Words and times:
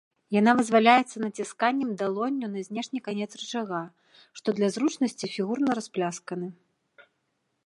Яна 0.35 0.51
вызваляецца 0.59 1.17
націсканнем 1.25 1.89
далонню 2.01 2.47
на 2.55 2.59
знешні 2.69 2.99
канец 3.09 3.29
рычага, 3.41 3.81
што 4.41 4.47
для 4.61 4.67
зручнасці 4.77 5.25
фігурна 5.39 5.69
расплясканы. 5.83 6.47